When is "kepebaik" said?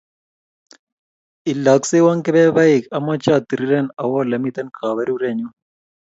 2.25-2.83